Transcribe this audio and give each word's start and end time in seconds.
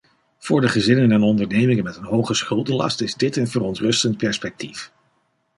Voor 0.37 0.61
de 0.61 0.69
gezinnen 0.69 1.11
en 1.11 1.21
ondernemingen 1.21 1.83
met 1.83 1.95
een 1.97 2.03
hoge 2.03 2.33
schuldenlast 2.33 3.01
is 3.01 3.15
dit 3.15 3.35
een 3.35 3.47
verontrustend 3.47 4.17
perspectief. 4.17 4.91